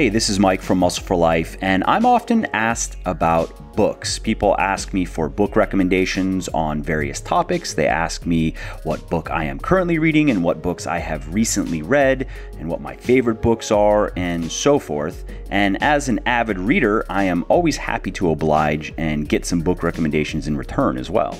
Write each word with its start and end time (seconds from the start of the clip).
Hey, 0.00 0.08
this 0.08 0.30
is 0.30 0.38
Mike 0.38 0.62
from 0.62 0.78
Muscle 0.78 1.04
for 1.04 1.14
Life, 1.14 1.58
and 1.60 1.84
I'm 1.86 2.06
often 2.06 2.46
asked 2.54 2.96
about 3.04 3.76
books. 3.76 4.18
People 4.18 4.56
ask 4.58 4.94
me 4.94 5.04
for 5.04 5.28
book 5.28 5.56
recommendations 5.56 6.48
on 6.54 6.82
various 6.82 7.20
topics. 7.20 7.74
They 7.74 7.86
ask 7.86 8.24
me 8.24 8.54
what 8.84 9.10
book 9.10 9.30
I 9.30 9.44
am 9.44 9.58
currently 9.58 9.98
reading 9.98 10.30
and 10.30 10.42
what 10.42 10.62
books 10.62 10.86
I 10.86 11.00
have 11.00 11.34
recently 11.34 11.82
read 11.82 12.28
and 12.58 12.66
what 12.66 12.80
my 12.80 12.96
favorite 12.96 13.42
books 13.42 13.70
are 13.70 14.10
and 14.16 14.50
so 14.50 14.78
forth. 14.78 15.26
And 15.50 15.76
as 15.82 16.08
an 16.08 16.20
avid 16.24 16.58
reader, 16.58 17.04
I 17.10 17.24
am 17.24 17.44
always 17.50 17.76
happy 17.76 18.10
to 18.12 18.30
oblige 18.30 18.94
and 18.96 19.28
get 19.28 19.44
some 19.44 19.60
book 19.60 19.82
recommendations 19.82 20.48
in 20.48 20.56
return 20.56 20.96
as 20.96 21.10
well. 21.10 21.38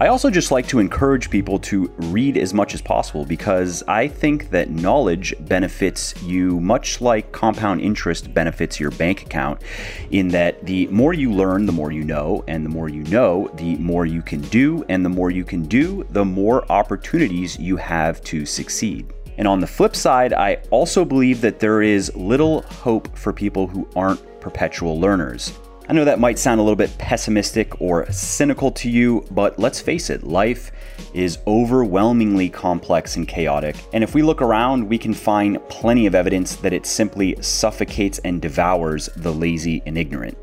I 0.00 0.08
also 0.08 0.28
just 0.28 0.50
like 0.50 0.66
to 0.68 0.80
encourage 0.80 1.30
people 1.30 1.56
to 1.60 1.84
read 1.98 2.36
as 2.36 2.52
much 2.52 2.74
as 2.74 2.82
possible 2.82 3.24
because 3.24 3.84
I 3.86 4.08
think 4.08 4.50
that 4.50 4.68
knowledge 4.68 5.32
benefits 5.42 6.20
you 6.24 6.58
much 6.58 7.00
like 7.00 7.30
compound 7.30 7.80
interest 7.80 8.34
benefits 8.34 8.80
your 8.80 8.90
bank 8.90 9.22
account, 9.22 9.62
in 10.10 10.26
that 10.28 10.66
the 10.66 10.88
more 10.88 11.14
you 11.14 11.32
learn, 11.32 11.64
the 11.64 11.72
more 11.72 11.92
you 11.92 12.02
know, 12.02 12.42
and 12.48 12.64
the 12.64 12.70
more 12.70 12.88
you 12.88 13.04
know, 13.04 13.48
the 13.54 13.76
more 13.76 14.04
you 14.04 14.20
can 14.20 14.40
do, 14.40 14.84
and 14.88 15.04
the 15.04 15.08
more 15.08 15.30
you 15.30 15.44
can 15.44 15.62
do, 15.62 16.04
the 16.10 16.24
more 16.24 16.70
opportunities 16.72 17.56
you 17.56 17.76
have 17.76 18.20
to 18.24 18.44
succeed. 18.44 19.12
And 19.38 19.46
on 19.46 19.60
the 19.60 19.66
flip 19.66 19.94
side, 19.94 20.32
I 20.32 20.56
also 20.70 21.04
believe 21.04 21.40
that 21.42 21.60
there 21.60 21.82
is 21.82 22.14
little 22.16 22.62
hope 22.62 23.16
for 23.16 23.32
people 23.32 23.68
who 23.68 23.88
aren't 23.94 24.40
perpetual 24.40 24.98
learners. 24.98 25.56
I 25.86 25.92
know 25.92 26.06
that 26.06 26.18
might 26.18 26.38
sound 26.38 26.60
a 26.60 26.62
little 26.62 26.76
bit 26.76 26.96
pessimistic 26.96 27.78
or 27.78 28.10
cynical 28.10 28.70
to 28.72 28.88
you, 28.88 29.26
but 29.30 29.58
let's 29.58 29.80
face 29.80 30.08
it, 30.08 30.22
life 30.22 30.72
is 31.12 31.38
overwhelmingly 31.46 32.48
complex 32.48 33.16
and 33.16 33.28
chaotic. 33.28 33.76
And 33.92 34.02
if 34.02 34.14
we 34.14 34.22
look 34.22 34.40
around, 34.40 34.88
we 34.88 34.96
can 34.96 35.12
find 35.12 35.58
plenty 35.68 36.06
of 36.06 36.14
evidence 36.14 36.56
that 36.56 36.72
it 36.72 36.86
simply 36.86 37.36
suffocates 37.42 38.18
and 38.20 38.40
devours 38.40 39.10
the 39.16 39.30
lazy 39.30 39.82
and 39.84 39.98
ignorant. 39.98 40.38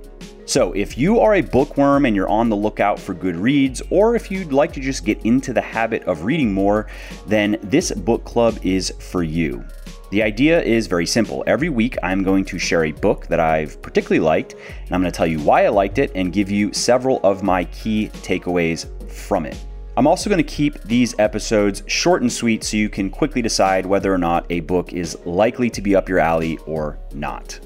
So, 0.45 0.73
if 0.73 0.95
you 0.95 1.19
are 1.19 1.35
a 1.35 1.41
bookworm 1.41 2.05
and 2.05 2.15
you're 2.15 2.29
on 2.29 2.49
the 2.49 2.55
lookout 2.55 2.99
for 2.99 3.15
good 3.15 3.35
reads, 3.35 3.81
or 3.89 4.15
if 4.15 4.29
you'd 4.29 4.53
like 4.53 4.73
to 4.73 4.79
just 4.79 5.05
get 5.05 5.25
into 5.25 5.53
the 5.53 5.61
habit 5.61 6.03
of 6.03 6.23
reading 6.23 6.53
more, 6.53 6.87
then 7.25 7.57
this 7.63 7.91
book 7.91 8.25
club 8.25 8.59
is 8.61 8.91
for 8.99 9.23
you. 9.23 9.63
The 10.11 10.21
idea 10.21 10.61
is 10.61 10.87
very 10.87 11.05
simple. 11.05 11.41
Every 11.47 11.69
week, 11.69 11.95
I'm 12.03 12.21
going 12.21 12.43
to 12.45 12.59
share 12.59 12.83
a 12.83 12.91
book 12.91 13.27
that 13.27 13.39
I've 13.39 13.81
particularly 13.81 14.19
liked, 14.19 14.53
and 14.53 14.91
I'm 14.91 14.99
going 14.99 15.09
to 15.09 15.15
tell 15.15 15.25
you 15.25 15.39
why 15.39 15.63
I 15.63 15.69
liked 15.69 15.99
it 15.99 16.11
and 16.15 16.33
give 16.33 16.51
you 16.51 16.73
several 16.73 17.21
of 17.23 17.43
my 17.43 17.63
key 17.63 18.09
takeaways 18.15 18.87
from 19.09 19.45
it. 19.45 19.57
I'm 19.95 20.07
also 20.07 20.29
going 20.29 20.43
to 20.43 20.43
keep 20.43 20.81
these 20.81 21.17
episodes 21.17 21.83
short 21.87 22.23
and 22.23 22.31
sweet 22.31 22.65
so 22.65 22.75
you 22.75 22.89
can 22.89 23.09
quickly 23.09 23.41
decide 23.41 23.85
whether 23.85 24.13
or 24.13 24.17
not 24.17 24.45
a 24.49 24.59
book 24.59 24.91
is 24.91 25.17
likely 25.25 25.69
to 25.69 25.81
be 25.81 25.95
up 25.95 26.09
your 26.09 26.19
alley 26.19 26.57
or 26.65 26.99
not. 27.13 27.57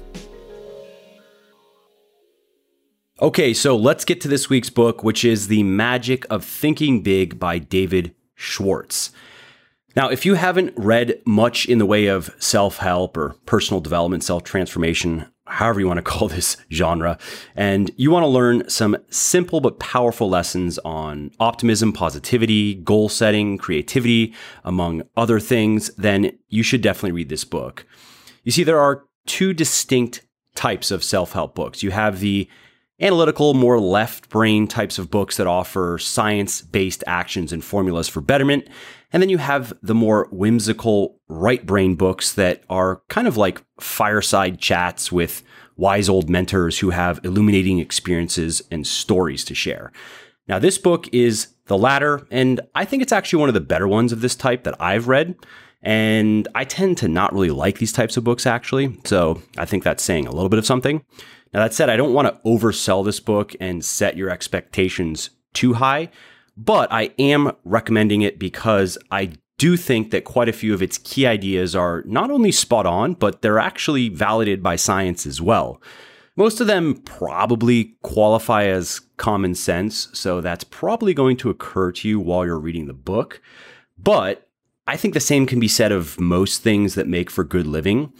Okay, 3.20 3.54
so 3.54 3.76
let's 3.76 4.04
get 4.04 4.20
to 4.20 4.28
this 4.28 4.48
week's 4.48 4.70
book, 4.70 5.02
which 5.02 5.24
is 5.24 5.48
The 5.48 5.64
Magic 5.64 6.24
of 6.30 6.44
Thinking 6.44 7.02
Big 7.02 7.40
by 7.40 7.58
David 7.58 8.14
Schwartz. 8.36 9.10
Now, 9.96 10.10
if 10.10 10.26
you 10.26 10.34
haven't 10.34 10.74
read 10.76 11.22
much 11.24 11.64
in 11.64 11.78
the 11.78 11.86
way 11.86 12.06
of 12.06 12.30
self 12.38 12.76
help 12.76 13.16
or 13.16 13.34
personal 13.46 13.80
development, 13.80 14.22
self 14.22 14.44
transformation, 14.44 15.24
however 15.46 15.80
you 15.80 15.86
want 15.86 15.96
to 15.96 16.02
call 16.12 16.28
this 16.28 16.58
genre, 16.70 17.18
and 17.56 17.90
you 17.96 18.10
want 18.10 18.24
to 18.24 18.28
learn 18.28 18.68
some 18.68 18.98
simple 19.08 19.60
but 19.60 19.80
powerful 19.80 20.28
lessons 20.28 20.78
on 20.80 21.30
optimism, 21.40 21.94
positivity, 21.94 22.74
goal 22.74 23.08
setting, 23.08 23.56
creativity, 23.56 24.34
among 24.64 25.02
other 25.16 25.40
things, 25.40 25.90
then 25.94 26.38
you 26.48 26.62
should 26.62 26.82
definitely 26.82 27.12
read 27.12 27.30
this 27.30 27.44
book. 27.44 27.86
You 28.44 28.52
see, 28.52 28.64
there 28.64 28.80
are 28.80 29.04
two 29.24 29.54
distinct 29.54 30.20
types 30.54 30.90
of 30.90 31.02
self 31.02 31.32
help 31.32 31.54
books. 31.54 31.82
You 31.82 31.90
have 31.92 32.20
the 32.20 32.50
analytical, 33.00 33.54
more 33.54 33.80
left 33.80 34.28
brain 34.28 34.66
types 34.66 34.98
of 34.98 35.10
books 35.10 35.36
that 35.38 35.46
offer 35.46 35.98
science 35.98 36.60
based 36.60 37.02
actions 37.06 37.52
and 37.52 37.64
formulas 37.64 38.08
for 38.08 38.20
betterment. 38.20 38.68
And 39.12 39.22
then 39.22 39.30
you 39.30 39.38
have 39.38 39.72
the 39.82 39.94
more 39.94 40.28
whimsical 40.30 41.20
right 41.28 41.64
brain 41.64 41.94
books 41.94 42.32
that 42.34 42.62
are 42.68 43.02
kind 43.08 43.26
of 43.26 43.36
like 43.36 43.62
fireside 43.80 44.58
chats 44.58 45.12
with 45.12 45.42
wise 45.76 46.08
old 46.08 46.28
mentors 46.28 46.78
who 46.78 46.90
have 46.90 47.20
illuminating 47.24 47.78
experiences 47.78 48.62
and 48.70 48.86
stories 48.86 49.44
to 49.44 49.54
share. 49.54 49.92
Now, 50.48 50.58
this 50.58 50.78
book 50.78 51.08
is 51.12 51.48
the 51.66 51.76
latter, 51.76 52.26
and 52.30 52.60
I 52.74 52.84
think 52.84 53.02
it's 53.02 53.12
actually 53.12 53.40
one 53.40 53.48
of 53.48 53.54
the 53.54 53.60
better 53.60 53.88
ones 53.88 54.12
of 54.12 54.20
this 54.20 54.36
type 54.36 54.64
that 54.64 54.80
I've 54.80 55.08
read. 55.08 55.34
And 55.82 56.48
I 56.54 56.64
tend 56.64 56.98
to 56.98 57.08
not 57.08 57.32
really 57.32 57.50
like 57.50 57.78
these 57.78 57.92
types 57.92 58.16
of 58.16 58.24
books, 58.24 58.46
actually. 58.46 58.98
So 59.04 59.42
I 59.58 59.66
think 59.66 59.84
that's 59.84 60.02
saying 60.02 60.26
a 60.26 60.32
little 60.32 60.48
bit 60.48 60.58
of 60.58 60.66
something. 60.66 61.04
Now, 61.52 61.60
that 61.60 61.74
said, 61.74 61.90
I 61.90 61.96
don't 61.96 62.12
want 62.12 62.28
to 62.28 62.40
oversell 62.48 63.04
this 63.04 63.20
book 63.20 63.54
and 63.60 63.84
set 63.84 64.16
your 64.16 64.30
expectations 64.30 65.30
too 65.52 65.74
high 65.74 66.10
but 66.56 66.90
I 66.92 67.10
am 67.18 67.52
recommending 67.64 68.22
it 68.22 68.38
because 68.38 68.96
I 69.10 69.32
do 69.58 69.76
think 69.76 70.10
that 70.10 70.24
quite 70.24 70.48
a 70.48 70.52
few 70.52 70.74
of 70.74 70.82
its 70.82 70.98
key 70.98 71.26
ideas 71.26 71.74
are 71.74 72.02
not 72.06 72.30
only 72.30 72.52
spot 72.52 72.86
on, 72.86 73.14
but 73.14 73.42
they're 73.42 73.58
actually 73.58 74.08
validated 74.08 74.62
by 74.62 74.76
science 74.76 75.26
as 75.26 75.40
well. 75.40 75.80
Most 76.36 76.60
of 76.60 76.66
them 76.66 76.96
probably 77.04 77.96
qualify 78.02 78.64
as 78.64 79.00
common 79.16 79.54
sense, 79.54 80.08
so 80.12 80.42
that's 80.42 80.64
probably 80.64 81.14
going 81.14 81.38
to 81.38 81.48
occur 81.48 81.92
to 81.92 82.08
you 82.08 82.20
while 82.20 82.44
you're 82.44 82.58
reading 82.58 82.86
the 82.86 82.92
book. 82.92 83.40
But 83.96 84.46
I 84.86 84.98
think 84.98 85.14
the 85.14 85.20
same 85.20 85.46
can 85.46 85.58
be 85.58 85.68
said 85.68 85.92
of 85.92 86.20
most 86.20 86.62
things 86.62 86.94
that 86.94 87.08
make 87.08 87.30
for 87.30 87.42
good 87.42 87.66
living. 87.66 88.12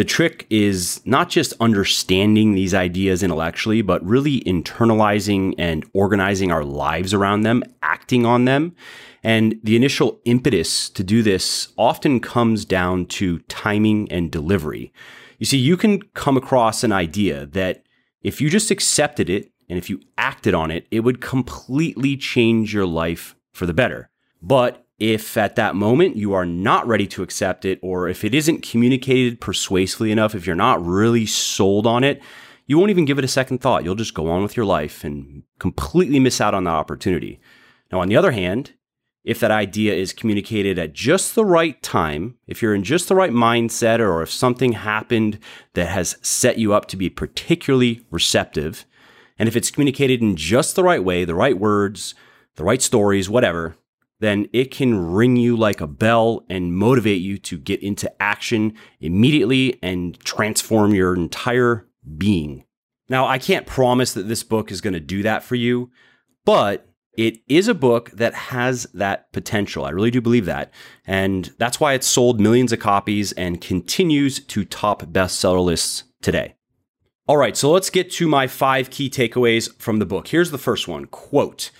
The 0.00 0.04
trick 0.04 0.46
is 0.48 1.02
not 1.04 1.28
just 1.28 1.52
understanding 1.60 2.54
these 2.54 2.72
ideas 2.72 3.22
intellectually, 3.22 3.82
but 3.82 4.02
really 4.02 4.40
internalizing 4.44 5.54
and 5.58 5.84
organizing 5.92 6.50
our 6.50 6.64
lives 6.64 7.12
around 7.12 7.42
them, 7.42 7.62
acting 7.82 8.24
on 8.24 8.46
them. 8.46 8.74
And 9.22 9.60
the 9.62 9.76
initial 9.76 10.18
impetus 10.24 10.88
to 10.88 11.04
do 11.04 11.22
this 11.22 11.74
often 11.76 12.18
comes 12.18 12.64
down 12.64 13.04
to 13.08 13.40
timing 13.40 14.10
and 14.10 14.32
delivery. 14.32 14.90
You 15.38 15.44
see, 15.44 15.58
you 15.58 15.76
can 15.76 16.00
come 16.14 16.38
across 16.38 16.82
an 16.82 16.92
idea 16.92 17.44
that 17.48 17.82
if 18.22 18.40
you 18.40 18.48
just 18.48 18.70
accepted 18.70 19.28
it 19.28 19.52
and 19.68 19.76
if 19.76 19.90
you 19.90 20.00
acted 20.16 20.54
on 20.54 20.70
it, 20.70 20.86
it 20.90 21.00
would 21.00 21.20
completely 21.20 22.16
change 22.16 22.72
your 22.72 22.86
life 22.86 23.36
for 23.52 23.66
the 23.66 23.74
better. 23.74 24.08
But 24.40 24.82
if 25.00 25.36
at 25.36 25.56
that 25.56 25.74
moment 25.74 26.16
you 26.16 26.34
are 26.34 26.46
not 26.46 26.86
ready 26.86 27.06
to 27.08 27.22
accept 27.22 27.64
it, 27.64 27.80
or 27.82 28.08
if 28.08 28.22
it 28.22 28.34
isn't 28.34 28.62
communicated 28.62 29.40
persuasively 29.40 30.12
enough, 30.12 30.34
if 30.34 30.46
you're 30.46 30.54
not 30.54 30.84
really 30.84 31.26
sold 31.26 31.86
on 31.86 32.04
it, 32.04 32.22
you 32.66 32.78
won't 32.78 32.90
even 32.90 33.06
give 33.06 33.18
it 33.18 33.24
a 33.24 33.28
second 33.28 33.58
thought. 33.58 33.82
You'll 33.82 33.96
just 33.96 34.14
go 34.14 34.30
on 34.30 34.42
with 34.42 34.56
your 34.56 34.66
life 34.66 35.02
and 35.02 35.42
completely 35.58 36.20
miss 36.20 36.40
out 36.40 36.54
on 36.54 36.64
that 36.64 36.70
opportunity. 36.70 37.40
Now, 37.90 38.00
on 38.00 38.08
the 38.08 38.16
other 38.16 38.30
hand, 38.30 38.74
if 39.24 39.40
that 39.40 39.50
idea 39.50 39.94
is 39.94 40.12
communicated 40.12 40.78
at 40.78 40.92
just 40.92 41.34
the 41.34 41.44
right 41.44 41.82
time, 41.82 42.36
if 42.46 42.62
you're 42.62 42.74
in 42.74 42.84
just 42.84 43.08
the 43.08 43.14
right 43.14 43.32
mindset, 43.32 43.98
or 43.98 44.22
if 44.22 44.30
something 44.30 44.72
happened 44.72 45.38
that 45.74 45.88
has 45.88 46.16
set 46.22 46.58
you 46.58 46.72
up 46.72 46.86
to 46.86 46.96
be 46.96 47.10
particularly 47.10 48.06
receptive, 48.10 48.86
and 49.38 49.48
if 49.48 49.56
it's 49.56 49.70
communicated 49.70 50.20
in 50.20 50.36
just 50.36 50.76
the 50.76 50.84
right 50.84 51.02
way, 51.02 51.24
the 51.24 51.34
right 51.34 51.58
words, 51.58 52.14
the 52.56 52.64
right 52.64 52.80
stories, 52.80 53.28
whatever, 53.28 53.76
then 54.20 54.46
it 54.52 54.70
can 54.70 55.12
ring 55.12 55.36
you 55.36 55.56
like 55.56 55.80
a 55.80 55.86
bell 55.86 56.44
and 56.48 56.74
motivate 56.74 57.20
you 57.20 57.38
to 57.38 57.58
get 57.58 57.82
into 57.82 58.10
action 58.22 58.74
immediately 59.00 59.78
and 59.82 60.18
transform 60.20 60.94
your 60.94 61.14
entire 61.14 61.88
being. 62.16 62.64
Now, 63.08 63.26
I 63.26 63.38
can't 63.38 63.66
promise 63.66 64.12
that 64.12 64.28
this 64.28 64.44
book 64.44 64.70
is 64.70 64.80
going 64.80 64.94
to 64.94 65.00
do 65.00 65.22
that 65.24 65.42
for 65.42 65.56
you, 65.56 65.90
but 66.44 66.86
it 67.16 67.38
is 67.48 67.66
a 67.66 67.74
book 67.74 68.10
that 68.12 68.34
has 68.34 68.84
that 68.94 69.32
potential. 69.32 69.84
I 69.84 69.90
really 69.90 70.12
do 70.12 70.20
believe 70.20 70.46
that. 70.46 70.72
And 71.06 71.52
that's 71.58 71.80
why 71.80 71.94
it's 71.94 72.06
sold 72.06 72.40
millions 72.40 72.72
of 72.72 72.78
copies 72.78 73.32
and 73.32 73.60
continues 73.60 74.38
to 74.46 74.64
top 74.64 75.02
bestseller 75.02 75.64
lists 75.64 76.04
today. 76.22 76.54
All 77.26 77.36
right, 77.36 77.56
so 77.56 77.70
let's 77.70 77.90
get 77.90 78.10
to 78.12 78.28
my 78.28 78.46
five 78.46 78.90
key 78.90 79.10
takeaways 79.10 79.72
from 79.80 79.98
the 79.98 80.06
book. 80.06 80.28
Here's 80.28 80.50
the 80.50 80.58
first 80.58 80.88
one 80.88 81.06
quote, 81.06 81.70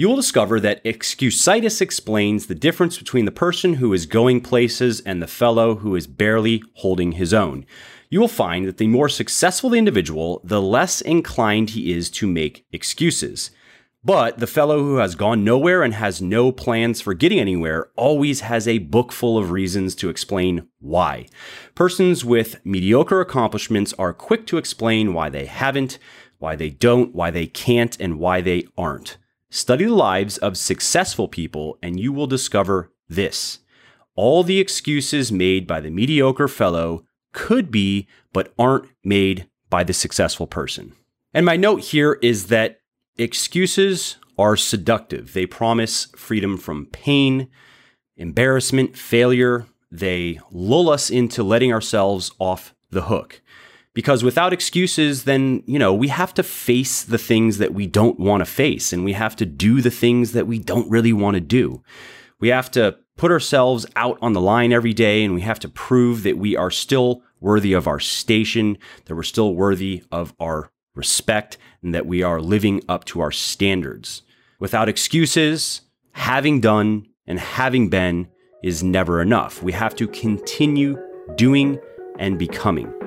you 0.00 0.08
will 0.08 0.16
discover 0.16 0.58
that 0.58 0.82
excusitis 0.82 1.82
explains 1.82 2.46
the 2.46 2.54
difference 2.54 2.96
between 2.96 3.26
the 3.26 3.30
person 3.30 3.74
who 3.74 3.92
is 3.92 4.06
going 4.06 4.40
places 4.40 5.00
and 5.00 5.20
the 5.20 5.26
fellow 5.26 5.74
who 5.74 5.94
is 5.94 6.06
barely 6.06 6.62
holding 6.76 7.12
his 7.12 7.34
own. 7.34 7.66
You 8.08 8.18
will 8.18 8.26
find 8.26 8.66
that 8.66 8.78
the 8.78 8.86
more 8.86 9.10
successful 9.10 9.68
the 9.68 9.76
individual, 9.76 10.40
the 10.42 10.62
less 10.62 11.02
inclined 11.02 11.68
he 11.68 11.92
is 11.92 12.08
to 12.12 12.26
make 12.26 12.64
excuses. 12.72 13.50
But 14.02 14.38
the 14.38 14.46
fellow 14.46 14.78
who 14.78 14.96
has 14.96 15.14
gone 15.14 15.44
nowhere 15.44 15.82
and 15.82 15.92
has 15.92 16.22
no 16.22 16.50
plans 16.50 17.02
for 17.02 17.12
getting 17.12 17.38
anywhere 17.38 17.90
always 17.94 18.40
has 18.40 18.66
a 18.66 18.78
book 18.78 19.12
full 19.12 19.36
of 19.36 19.50
reasons 19.50 19.94
to 19.96 20.08
explain 20.08 20.66
why. 20.78 21.26
Persons 21.74 22.24
with 22.24 22.64
mediocre 22.64 23.20
accomplishments 23.20 23.92
are 23.98 24.14
quick 24.14 24.46
to 24.46 24.56
explain 24.56 25.12
why 25.12 25.28
they 25.28 25.44
haven't, 25.44 25.98
why 26.38 26.56
they 26.56 26.70
don't, 26.70 27.14
why 27.14 27.30
they 27.30 27.46
can't, 27.46 28.00
and 28.00 28.18
why 28.18 28.40
they 28.40 28.66
aren't. 28.78 29.18
Study 29.50 29.84
the 29.84 29.94
lives 29.94 30.38
of 30.38 30.56
successful 30.56 31.26
people, 31.26 31.76
and 31.82 31.98
you 31.98 32.12
will 32.12 32.28
discover 32.28 32.92
this. 33.08 33.58
All 34.14 34.44
the 34.44 34.60
excuses 34.60 35.32
made 35.32 35.66
by 35.66 35.80
the 35.80 35.90
mediocre 35.90 36.48
fellow 36.48 37.04
could 37.32 37.70
be, 37.70 38.06
but 38.32 38.52
aren't 38.58 38.88
made 39.04 39.48
by 39.68 39.82
the 39.82 39.92
successful 39.92 40.46
person. 40.46 40.94
And 41.34 41.44
my 41.44 41.56
note 41.56 41.82
here 41.82 42.18
is 42.22 42.46
that 42.46 42.80
excuses 43.18 44.16
are 44.38 44.56
seductive. 44.56 45.32
They 45.32 45.46
promise 45.46 46.06
freedom 46.16 46.56
from 46.56 46.86
pain, 46.86 47.48
embarrassment, 48.16 48.96
failure. 48.96 49.66
They 49.90 50.40
lull 50.52 50.88
us 50.88 51.10
into 51.10 51.42
letting 51.42 51.72
ourselves 51.72 52.30
off 52.38 52.74
the 52.90 53.02
hook. 53.02 53.42
Because 53.92 54.22
without 54.22 54.52
excuses, 54.52 55.24
then, 55.24 55.62
you 55.66 55.78
know, 55.78 55.92
we 55.92 56.08
have 56.08 56.32
to 56.34 56.42
face 56.42 57.02
the 57.02 57.18
things 57.18 57.58
that 57.58 57.74
we 57.74 57.86
don't 57.86 58.20
want 58.20 58.40
to 58.40 58.44
face 58.44 58.92
and 58.92 59.04
we 59.04 59.14
have 59.14 59.34
to 59.36 59.46
do 59.46 59.80
the 59.80 59.90
things 59.90 60.32
that 60.32 60.46
we 60.46 60.58
don't 60.58 60.88
really 60.90 61.12
want 61.12 61.34
to 61.34 61.40
do. 61.40 61.82
We 62.38 62.48
have 62.48 62.70
to 62.72 62.96
put 63.16 63.32
ourselves 63.32 63.86
out 63.96 64.16
on 64.22 64.32
the 64.32 64.40
line 64.40 64.72
every 64.72 64.94
day 64.94 65.24
and 65.24 65.34
we 65.34 65.40
have 65.40 65.58
to 65.60 65.68
prove 65.68 66.22
that 66.22 66.38
we 66.38 66.56
are 66.56 66.70
still 66.70 67.22
worthy 67.40 67.72
of 67.72 67.88
our 67.88 67.98
station, 67.98 68.78
that 69.06 69.16
we're 69.16 69.22
still 69.24 69.54
worthy 69.54 70.04
of 70.12 70.34
our 70.38 70.70
respect, 70.94 71.58
and 71.82 71.94
that 71.94 72.06
we 72.06 72.22
are 72.22 72.40
living 72.40 72.82
up 72.88 73.04
to 73.06 73.20
our 73.20 73.32
standards. 73.32 74.22
Without 74.60 74.88
excuses, 74.88 75.80
having 76.12 76.60
done 76.60 77.06
and 77.26 77.40
having 77.40 77.88
been 77.88 78.28
is 78.62 78.82
never 78.82 79.20
enough. 79.20 79.62
We 79.62 79.72
have 79.72 79.96
to 79.96 80.06
continue 80.08 80.98
doing 81.36 81.80
and 82.18 82.38
becoming. 82.38 82.99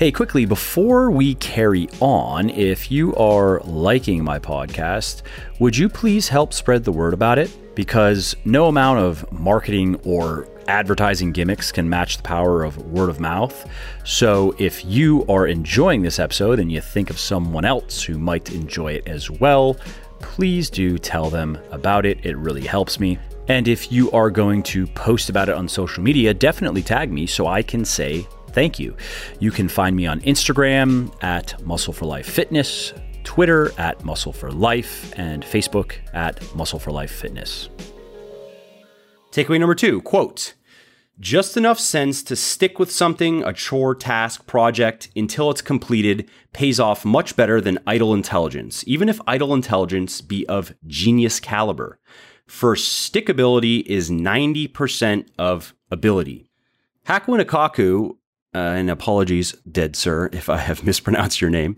Hey, 0.00 0.10
quickly, 0.10 0.46
before 0.46 1.10
we 1.10 1.34
carry 1.34 1.86
on, 2.00 2.48
if 2.48 2.90
you 2.90 3.14
are 3.16 3.60
liking 3.64 4.24
my 4.24 4.38
podcast, 4.38 5.20
would 5.58 5.76
you 5.76 5.90
please 5.90 6.26
help 6.26 6.54
spread 6.54 6.84
the 6.84 6.90
word 6.90 7.12
about 7.12 7.38
it? 7.38 7.54
Because 7.74 8.34
no 8.46 8.68
amount 8.68 9.00
of 9.00 9.30
marketing 9.30 9.96
or 10.02 10.48
advertising 10.68 11.32
gimmicks 11.32 11.70
can 11.70 11.86
match 11.86 12.16
the 12.16 12.22
power 12.22 12.64
of 12.64 12.78
word 12.78 13.10
of 13.10 13.20
mouth. 13.20 13.70
So 14.04 14.56
if 14.58 14.86
you 14.86 15.26
are 15.28 15.46
enjoying 15.46 16.00
this 16.00 16.18
episode 16.18 16.60
and 16.60 16.72
you 16.72 16.80
think 16.80 17.10
of 17.10 17.18
someone 17.18 17.66
else 17.66 18.02
who 18.02 18.16
might 18.16 18.54
enjoy 18.54 18.92
it 18.92 19.06
as 19.06 19.30
well, 19.30 19.76
please 20.20 20.70
do 20.70 20.96
tell 20.96 21.28
them 21.28 21.58
about 21.72 22.06
it. 22.06 22.24
It 22.24 22.38
really 22.38 22.64
helps 22.64 22.98
me. 22.98 23.18
And 23.48 23.68
if 23.68 23.92
you 23.92 24.10
are 24.12 24.30
going 24.30 24.62
to 24.62 24.86
post 24.86 25.28
about 25.28 25.50
it 25.50 25.56
on 25.56 25.68
social 25.68 26.02
media, 26.02 26.32
definitely 26.32 26.82
tag 26.82 27.12
me 27.12 27.26
so 27.26 27.48
I 27.48 27.62
can 27.62 27.84
say 27.84 28.26
thank 28.52 28.78
you. 28.78 28.96
You 29.38 29.50
can 29.50 29.68
find 29.68 29.96
me 29.96 30.06
on 30.06 30.20
Instagram 30.20 31.12
at 31.22 31.60
Muscle 31.64 31.92
for 31.92 32.06
Life 32.06 32.26
Fitness, 32.26 32.92
Twitter 33.24 33.72
at 33.78 34.04
Muscle 34.04 34.32
for 34.32 34.50
Life, 34.50 35.12
and 35.16 35.42
Facebook 35.42 35.96
at 36.14 36.42
Muscle 36.54 36.78
for 36.78 36.90
Life 36.90 37.12
Fitness. 37.12 37.68
Takeaway 39.30 39.60
number 39.60 39.74
two 39.74 40.00
quote, 40.02 40.54
just 41.20 41.58
enough 41.58 41.78
sense 41.78 42.22
to 42.22 42.34
stick 42.34 42.78
with 42.78 42.90
something, 42.90 43.44
a 43.44 43.52
chore, 43.52 43.94
task, 43.94 44.46
project, 44.46 45.10
until 45.14 45.50
it's 45.50 45.60
completed 45.60 46.30
pays 46.54 46.80
off 46.80 47.04
much 47.04 47.36
better 47.36 47.60
than 47.60 47.78
idle 47.86 48.14
intelligence, 48.14 48.82
even 48.86 49.08
if 49.08 49.20
idle 49.26 49.52
intelligence 49.52 50.22
be 50.22 50.46
of 50.48 50.72
genius 50.86 51.38
caliber. 51.38 52.00
For 52.46 52.74
stickability 52.74 53.84
is 53.84 54.10
90% 54.10 55.28
of 55.38 55.74
ability. 55.90 56.50
Hakuin 57.06 57.44
Akaku 57.44 58.16
uh, 58.54 58.58
and 58.58 58.90
apologies, 58.90 59.52
dead 59.70 59.94
sir, 59.94 60.28
if 60.32 60.48
I 60.48 60.58
have 60.58 60.84
mispronounced 60.84 61.40
your 61.40 61.50
name, 61.50 61.76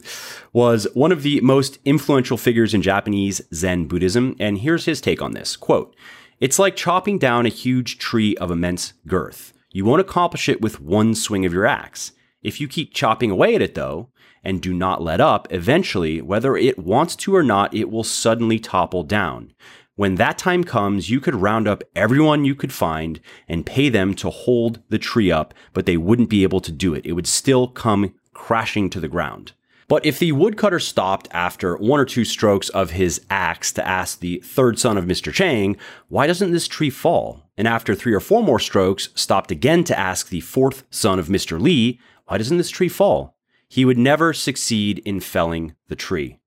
was 0.53 0.87
one 0.95 1.13
of 1.13 1.23
the 1.23 1.41
most 1.41 1.79
influential 1.85 2.37
figures 2.37 2.73
in 2.73 2.83
Japanese 2.83 3.43
Zen 3.53 3.87
Buddhism. 3.87 4.37
And 4.39 4.59
here's 4.59 4.87
his 4.87 5.01
take 5.01 5.21
on 5.21 5.33
this 5.33 5.57
quote, 5.57 5.95
It's 6.41 6.59
like 6.59 6.77
chopping 6.77 7.19
down 7.19 7.47
a 7.47 7.51
huge 7.51 7.99
tree 7.99 8.37
of 8.37 8.51
immense 8.51 8.95
girth. 9.07 9.53
You 9.71 9.85
won't 9.85 10.01
accomplish 10.01 10.49
it 10.49 10.61
with 10.61 10.81
one 10.81 11.15
swing 11.15 11.45
of 11.45 11.53
your 11.53 11.67
axe. 11.67 12.13
If 12.43 12.61
you 12.61 12.69
keep 12.69 12.93
chopping 12.93 13.31
away 13.31 13.55
at 13.55 13.63
it, 13.63 13.75
though, 13.75 14.11
and 14.45 14.61
do 14.61 14.75
not 14.75 15.03
let 15.03 15.21
up, 15.21 15.47
eventually, 15.51 16.21
whether 16.21 16.57
it 16.57 16.79
wants 16.79 17.15
to 17.17 17.35
or 17.35 17.43
not, 17.43 17.73
it 17.73 17.91
will 17.91 18.05
suddenly 18.05 18.59
topple 18.59 19.05
down. 19.05 19.53
When 19.95 20.15
that 20.15 20.39
time 20.39 20.65
comes, 20.65 21.11
you 21.11 21.21
could 21.21 21.35
round 21.35 21.69
up 21.69 21.83
everyone 21.95 22.47
you 22.47 22.55
could 22.55 22.73
find 22.73 23.21
and 23.47 23.67
pay 23.67 23.91
them 23.91 24.15
to 24.15 24.31
hold 24.31 24.81
the 24.89 24.99
tree 24.99 25.31
up, 25.31 25.53
but 25.75 25.85
they 25.85 25.99
wouldn't 25.99 26.31
be 26.31 26.45
able 26.45 26.61
to 26.61 26.73
do 26.73 26.95
it. 26.95 27.05
It 27.05 27.13
would 27.13 27.27
still 27.27 27.69
come 27.69 28.15
crashing 28.33 28.89
to 28.91 29.01
the 29.01 29.09
ground. 29.09 29.53
But 29.89 30.07
if 30.07 30.19
the 30.19 30.33
woodcutter 30.33 30.79
stopped 30.79 31.29
after 31.33 31.77
one 31.77 32.01
or 32.01 32.07
two 32.07 32.25
strokes 32.25 32.71
of 32.71 32.93
his 32.93 33.21
axe 33.29 33.71
to 33.73 33.87
ask 33.87 34.21
the 34.21 34.39
third 34.39 34.79
son 34.79 34.97
of 34.97 35.05
Mr. 35.05 35.31
Chang, 35.31 35.77
why 36.09 36.27
doesn't 36.27 36.53
this 36.53 36.67
tree 36.67 36.89
fall? 36.89 37.51
And 37.59 37.69
after 37.69 37.95
three 37.95 38.15
or 38.15 38.21
four 38.21 38.43
more 38.43 38.59
strokes, 38.59 39.11
stopped 39.15 39.51
again 39.51 39.85
to 39.85 39.99
ask 39.99 40.31
the 40.31 40.41
fourth 40.41 40.85
son 40.89 41.19
of 41.19 41.29
Mr. 41.29 41.61
Lee, 41.61 42.01
why 42.25 42.39
doesn't 42.39 42.57
this 42.57 42.71
tree 42.71 42.89
fall? 42.89 43.37
He 43.69 43.85
would 43.85 43.99
never 43.99 44.33
succeed 44.33 45.01
in 45.05 45.21
felling 45.21 45.75
the 45.89 45.97
tree. 45.97 46.39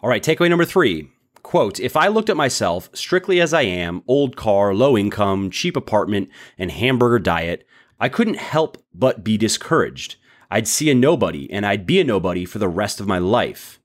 All 0.00 0.08
right, 0.08 0.22
takeaway 0.22 0.48
number 0.48 0.64
three 0.64 1.10
Quote, 1.48 1.80
if 1.80 1.96
I 1.96 2.08
looked 2.08 2.28
at 2.28 2.36
myself 2.36 2.90
strictly 2.92 3.40
as 3.40 3.54
I 3.54 3.62
am, 3.62 4.02
old 4.06 4.36
car, 4.36 4.74
low 4.74 4.98
income, 4.98 5.48
cheap 5.48 5.78
apartment, 5.78 6.28
and 6.58 6.70
hamburger 6.70 7.18
diet, 7.18 7.66
I 7.98 8.10
couldn't 8.10 8.36
help 8.36 8.84
but 8.92 9.24
be 9.24 9.38
discouraged. 9.38 10.16
I'd 10.50 10.68
see 10.68 10.90
a 10.90 10.94
nobody 10.94 11.50
and 11.50 11.64
I'd 11.64 11.86
be 11.86 12.00
a 12.00 12.04
nobody 12.04 12.44
for 12.44 12.58
the 12.58 12.68
rest 12.68 13.00
of 13.00 13.06
my 13.06 13.16
life. 13.16 13.80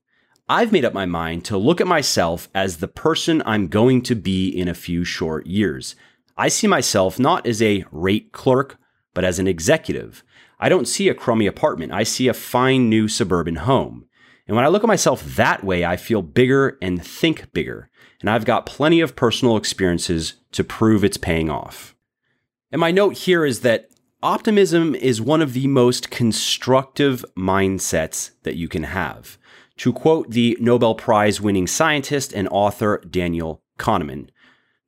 I've 0.46 0.72
made 0.72 0.84
up 0.84 0.92
my 0.92 1.06
mind 1.06 1.46
to 1.46 1.56
look 1.56 1.80
at 1.80 1.86
myself 1.86 2.50
as 2.54 2.76
the 2.76 2.86
person 2.86 3.42
I'm 3.46 3.68
going 3.68 4.02
to 4.02 4.14
be 4.14 4.46
in 4.46 4.68
a 4.68 4.74
few 4.74 5.02
short 5.02 5.46
years. 5.46 5.96
I 6.36 6.48
see 6.48 6.66
myself 6.66 7.18
not 7.18 7.46
as 7.46 7.62
a 7.62 7.86
rate 7.90 8.30
clerk, 8.32 8.76
but 9.14 9.24
as 9.24 9.38
an 9.38 9.48
executive. 9.48 10.22
I 10.60 10.68
don't 10.68 10.86
see 10.86 11.08
a 11.08 11.14
crummy 11.14 11.46
apartment. 11.46 11.92
I 11.92 12.02
see 12.02 12.28
a 12.28 12.34
fine 12.34 12.90
new 12.90 13.08
suburban 13.08 13.56
home. 13.56 14.04
And 14.46 14.56
when 14.56 14.64
I 14.64 14.68
look 14.68 14.84
at 14.84 14.88
myself 14.88 15.22
that 15.36 15.64
way, 15.64 15.84
I 15.84 15.96
feel 15.96 16.22
bigger 16.22 16.78
and 16.82 17.04
think 17.04 17.52
bigger. 17.52 17.88
And 18.20 18.28
I've 18.28 18.44
got 18.44 18.66
plenty 18.66 19.00
of 19.00 19.16
personal 19.16 19.56
experiences 19.56 20.34
to 20.52 20.64
prove 20.64 21.04
it's 21.04 21.16
paying 21.16 21.50
off. 21.50 21.94
And 22.70 22.80
my 22.80 22.90
note 22.90 23.18
here 23.18 23.44
is 23.44 23.60
that 23.60 23.88
optimism 24.22 24.94
is 24.94 25.20
one 25.20 25.42
of 25.42 25.52
the 25.52 25.66
most 25.66 26.10
constructive 26.10 27.24
mindsets 27.36 28.30
that 28.42 28.56
you 28.56 28.68
can 28.68 28.84
have. 28.84 29.38
To 29.78 29.92
quote 29.92 30.30
the 30.30 30.56
Nobel 30.60 30.94
Prize 30.94 31.40
winning 31.40 31.66
scientist 31.66 32.32
and 32.32 32.48
author 32.48 33.02
Daniel 33.10 33.62
Kahneman, 33.78 34.28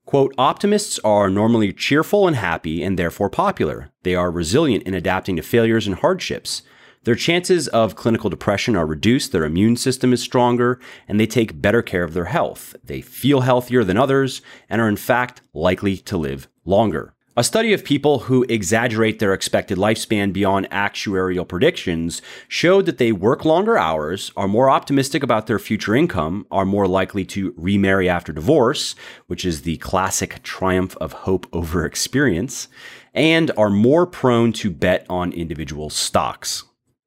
quote, 0.04 0.34
optimists 0.38 0.98
are 1.00 1.28
normally 1.28 1.72
cheerful 1.72 2.26
and 2.26 2.36
happy 2.36 2.82
and 2.82 2.98
therefore 2.98 3.28
popular. 3.28 3.90
They 4.02 4.14
are 4.14 4.30
resilient 4.30 4.84
in 4.84 4.94
adapting 4.94 5.36
to 5.36 5.42
failures 5.42 5.86
and 5.86 5.96
hardships. 5.96 6.62
Their 7.06 7.14
chances 7.14 7.68
of 7.68 7.94
clinical 7.94 8.28
depression 8.28 8.74
are 8.74 8.84
reduced, 8.84 9.30
their 9.30 9.44
immune 9.44 9.76
system 9.76 10.12
is 10.12 10.20
stronger, 10.20 10.80
and 11.06 11.20
they 11.20 11.26
take 11.28 11.62
better 11.62 11.80
care 11.80 12.02
of 12.02 12.14
their 12.14 12.24
health. 12.24 12.74
They 12.82 13.00
feel 13.00 13.42
healthier 13.42 13.84
than 13.84 13.96
others 13.96 14.42
and 14.68 14.80
are 14.80 14.88
in 14.88 14.96
fact 14.96 15.40
likely 15.54 15.98
to 15.98 16.16
live 16.16 16.48
longer. 16.64 17.14
A 17.36 17.44
study 17.44 17.72
of 17.72 17.84
people 17.84 18.20
who 18.20 18.44
exaggerate 18.48 19.20
their 19.20 19.32
expected 19.32 19.78
lifespan 19.78 20.32
beyond 20.32 20.68
actuarial 20.70 21.46
predictions 21.46 22.22
showed 22.48 22.86
that 22.86 22.98
they 22.98 23.12
work 23.12 23.44
longer 23.44 23.78
hours, 23.78 24.32
are 24.36 24.48
more 24.48 24.68
optimistic 24.68 25.22
about 25.22 25.46
their 25.46 25.60
future 25.60 25.94
income, 25.94 26.44
are 26.50 26.64
more 26.64 26.88
likely 26.88 27.24
to 27.26 27.54
remarry 27.56 28.08
after 28.08 28.32
divorce, 28.32 28.96
which 29.28 29.44
is 29.44 29.62
the 29.62 29.76
classic 29.76 30.42
triumph 30.42 30.96
of 30.96 31.12
hope 31.12 31.46
over 31.52 31.86
experience, 31.86 32.66
and 33.14 33.52
are 33.56 33.70
more 33.70 34.08
prone 34.08 34.52
to 34.54 34.72
bet 34.72 35.06
on 35.08 35.30
individual 35.30 35.88
stocks. 35.88 36.64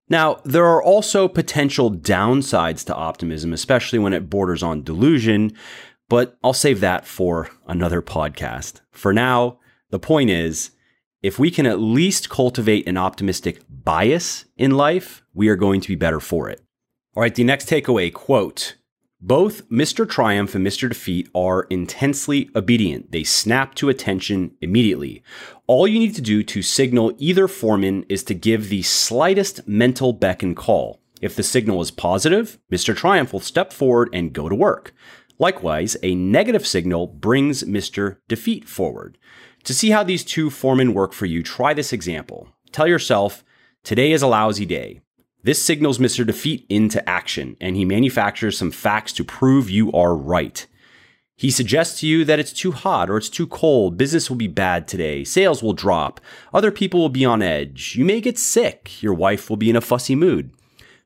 Now, 0.10 0.42
there 0.44 0.66
are 0.66 0.82
also 0.82 1.28
potential 1.28 1.92
downsides 1.92 2.84
to 2.86 2.96
optimism, 2.96 3.54
especially 3.54 4.00
when 4.00 4.14
it 4.14 4.30
borders 4.30 4.64
on 4.64 4.84
delusion, 4.84 5.54
but 6.10 6.38
I'll 6.44 6.54
save 6.54 6.80
that 6.80 7.06
for 7.06 7.50
another 7.68 8.02
podcast. 8.02 8.82
For 8.92 9.14
now, 9.14 9.60
the 9.92 10.00
point 10.00 10.32
is 10.32 10.72
if 11.22 11.38
we 11.38 11.52
can 11.52 11.68
at 11.68 11.80
least 11.80 12.30
cultivate 12.30 12.88
an 12.88 12.98
optimistic 12.98 13.62
bias 13.70 14.46
in 14.58 14.72
life, 14.72 15.24
we 15.34 15.48
are 15.50 15.56
going 15.56 15.82
to 15.82 15.88
be 15.88 15.96
better 15.96 16.20
for 16.20 16.50
it. 16.50 16.62
All 17.16 17.22
right, 17.22 17.36
the 17.36 17.44
next 17.44 17.70
takeaway 17.70 18.12
quote 18.12 18.76
both 19.22 19.70
Mr. 19.70 20.10
Triumph 20.10 20.56
and 20.56 20.66
Mr. 20.66 20.88
Defeat 20.88 21.30
are 21.36 21.64
intensely 21.64 22.50
obedient. 22.56 23.12
They 23.12 23.24
snap 23.24 23.76
to 23.76 23.90
attention 23.90 24.52
immediately. 24.62 25.24
All 25.68 25.88
you 25.88 26.00
need 26.00 26.16
to 26.16 26.22
do 26.22 26.42
to 26.44 26.62
signal 26.62 27.14
either 27.18 27.48
foreman 27.48 28.06
is 28.08 28.24
to 28.24 28.34
give 28.34 28.70
the 28.70 28.82
slightest 28.82 29.68
mental 29.68 30.14
beck 30.14 30.42
and 30.42 30.56
call. 30.56 31.02
If 31.22 31.36
the 31.36 31.44
signal 31.44 31.82
is 31.82 31.92
positive, 31.92 32.60
Mr. 32.72 32.96
Triumph 32.96 33.34
will 33.34 33.42
step 33.42 33.74
forward 33.74 34.10
and 34.14 34.32
go 34.32 34.48
to 34.48 34.56
work. 34.56 34.94
Likewise, 35.38 35.98
a 36.02 36.16
negative 36.16 36.66
signal 36.66 37.08
brings 37.08 37.64
Mr. 37.64 38.18
Defeat 38.30 38.70
forward. 38.70 39.18
To 39.66 39.74
see 39.74 39.90
how 39.90 40.04
these 40.04 40.24
two 40.24 40.50
foremen 40.50 40.94
work 40.94 41.12
for 41.12 41.26
you, 41.26 41.44
try 41.44 41.74
this 41.74 41.92
example. 41.92 42.48
Tell 42.72 42.88
yourself, 42.88 43.44
today 43.84 44.14
is 44.14 44.22
a 44.22 44.28
lousy 44.28 44.66
day. 44.66 45.02
This 45.42 45.64
signals 45.64 46.00
Mr. 46.00 46.26
Defeat 46.26 46.66
into 46.68 47.08
action, 47.08 47.56
and 47.62 47.76
he 47.76 47.86
manufactures 47.86 48.58
some 48.58 48.72
facts 48.72 49.14
to 49.14 49.24
prove 49.24 49.70
you 49.70 49.92
are 49.94 50.16
right. 50.16 50.66
He 51.38 51.50
suggests 51.50 52.02
to 52.02 52.08
you 52.08 52.26
that 52.26 52.40
it's 52.40 52.52
too 52.52 52.74
hot 52.74 53.10
or 53.10 53.16
it's 53.16 53.30
too 53.30 53.48
cold, 53.48 53.96
business 53.96 54.30
will 54.30 54.36
be 54.36 54.48
bad 54.48 54.86
today, 54.86 55.24
sales 55.24 55.64
will 55.64 55.72
drop, 55.72 56.20
other 56.54 56.70
people 56.70 57.00
will 57.00 57.08
be 57.08 57.24
on 57.24 57.42
edge, 57.42 57.96
you 57.96 58.04
may 58.04 58.20
get 58.20 58.38
sick, 58.38 59.02
your 59.02 59.14
wife 59.14 59.50
will 59.50 59.56
be 59.56 59.70
in 59.70 59.78
a 59.78 59.82
fussy 59.82 60.16
mood. 60.16 60.52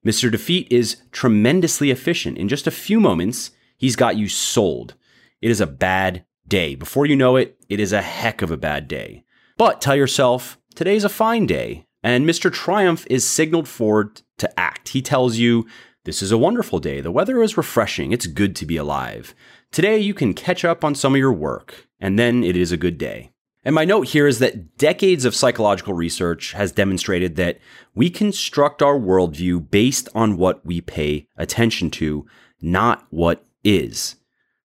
Mr. 0.04 0.32
Defeat 0.32 0.68
is 0.72 0.98
tremendously 1.12 1.92
efficient. 1.92 2.38
In 2.40 2.48
just 2.48 2.66
a 2.66 2.72
few 2.72 3.00
moments, 3.00 3.52
he's 3.78 3.96
got 3.96 4.18
you 4.18 4.28
sold. 4.28 4.96
It 5.42 5.52
is 5.52 5.62
a 5.62 5.68
bad 5.68 6.26
day. 6.48 6.74
Before 6.74 7.06
you 7.06 7.16
know 7.16 7.36
it, 7.36 7.58
it 7.70 7.80
is 7.80 7.94
a 7.94 8.02
heck 8.02 8.42
of 8.42 8.50
a 8.50 8.58
bad 8.58 8.88
day. 8.88 9.24
But 9.56 9.82
tell 9.82 9.96
yourself, 9.96 10.58
today's 10.74 11.04
a 11.04 11.10
fine 11.10 11.46
day. 11.46 11.86
And 12.04 12.26
Mr. 12.26 12.52
Triumph 12.52 13.08
is 13.10 13.28
signaled 13.28 13.68
forward 13.68 14.22
to 14.38 14.60
act. 14.60 14.90
He 14.90 15.02
tells 15.02 15.38
you, 15.38 15.66
this 16.04 16.22
is 16.22 16.34
a 16.34 16.38
wonderful 16.38 16.80
day. 16.80 17.00
The 17.00 17.12
weather 17.12 17.42
is 17.42 17.56
refreshing. 17.56 18.12
It's 18.12 18.28
good 18.28 18.56
to 18.58 18.66
be 18.66 18.76
alive. 18.76 19.34
Today 19.72 19.98
you 19.98 20.14
can 20.14 20.34
catch 20.34 20.66
up 20.66 20.84
on 20.84 20.96
some 20.96 21.14
of 21.14 21.20
your 21.20 21.32
work, 21.32 21.88
and 22.00 22.20
then 22.20 22.44
it 22.44 22.58
is 22.58 22.74
a 22.74 22.78
good 22.78 22.98
day. 22.98 23.32
And 23.64 23.74
my 23.74 23.86
note 23.86 24.10
here 24.10 24.28
is 24.28 24.40
that 24.40 24.78
decades 24.78 25.24
of 25.24 25.34
psychological 25.34 25.94
research 25.94 26.52
has 26.52 26.74
demonstrated 26.74 27.38
that 27.38 27.60
we 27.96 28.10
construct 28.10 28.82
our 28.82 29.00
worldview 29.00 29.72
based 29.72 30.10
on 30.14 30.36
what 30.36 30.66
we 30.66 30.82
pay 30.82 31.28
attention 31.38 31.90
to, 31.92 32.26
not 32.62 33.08
what 33.10 33.46
is. 33.64 34.18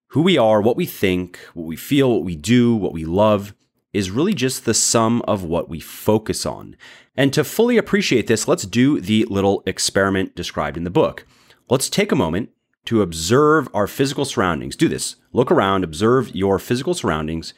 Who 0.08 0.22
we 0.22 0.36
are, 0.36 0.60
what 0.60 0.76
we 0.76 0.86
think, 0.86 1.38
what 1.54 1.66
we 1.66 1.76
feel, 1.76 2.12
what 2.12 2.24
we 2.24 2.34
do, 2.34 2.74
what 2.74 2.92
we 2.92 3.04
love 3.04 3.54
is 3.98 4.10
really 4.10 4.32
just 4.32 4.64
the 4.64 4.72
sum 4.72 5.22
of 5.22 5.42
what 5.42 5.68
we 5.68 5.80
focus 5.80 6.46
on. 6.46 6.76
And 7.16 7.32
to 7.32 7.42
fully 7.42 7.76
appreciate 7.76 8.28
this, 8.28 8.46
let's 8.46 8.64
do 8.64 9.00
the 9.00 9.24
little 9.24 9.62
experiment 9.66 10.36
described 10.36 10.76
in 10.76 10.84
the 10.84 10.90
book. 10.90 11.26
Let's 11.68 11.90
take 11.90 12.12
a 12.12 12.16
moment 12.16 12.50
to 12.86 13.02
observe 13.02 13.68
our 13.74 13.88
physical 13.88 14.24
surroundings. 14.24 14.76
Do 14.76 14.88
this. 14.88 15.16
Look 15.32 15.50
around, 15.50 15.82
observe 15.82 16.34
your 16.34 16.58
physical 16.58 16.94
surroundings, 16.94 17.52